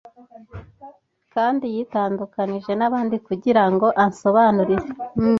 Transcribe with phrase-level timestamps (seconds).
[1.33, 4.87] Kandi yitandukanije n'abandi kugira ngo ansobanurire